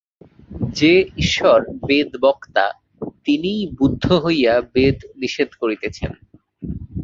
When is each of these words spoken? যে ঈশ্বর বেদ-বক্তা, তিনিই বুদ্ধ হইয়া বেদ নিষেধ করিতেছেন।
যে 0.73 0.93
ঈশ্বর 1.17 1.59
বেদ-বক্তা, 1.87 2.65
তিনিই 3.23 3.63
বুদ্ধ 3.79 4.11
হইয়া 4.11 4.61
বেদ 4.73 4.97
নিষেধ 5.15 5.49
করিতেছেন। 5.59 6.11